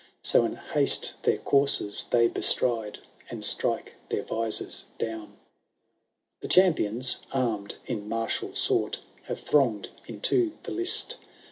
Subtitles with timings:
[0.23, 2.97] So in haste their coursers they bestride.
[3.29, 5.25] And strike their visors down.
[5.27, 5.33] XVIII.
[6.41, 11.17] The champions, arm*d in martial sort, Have thronged into the list.